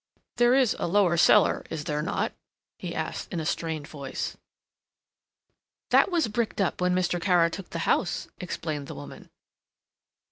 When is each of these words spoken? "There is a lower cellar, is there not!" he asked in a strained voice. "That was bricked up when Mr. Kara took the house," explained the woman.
"There 0.37 0.55
is 0.55 0.75
a 0.79 0.87
lower 0.87 1.15
cellar, 1.15 1.63
is 1.69 1.83
there 1.83 2.01
not!" 2.01 2.33
he 2.79 2.95
asked 2.95 3.31
in 3.31 3.39
a 3.39 3.45
strained 3.45 3.87
voice. 3.87 4.35
"That 5.91 6.09
was 6.09 6.27
bricked 6.27 6.59
up 6.59 6.81
when 6.81 6.95
Mr. 6.95 7.21
Kara 7.21 7.51
took 7.51 7.69
the 7.69 7.85
house," 7.87 8.27
explained 8.39 8.87
the 8.87 8.95
woman. 8.95 9.29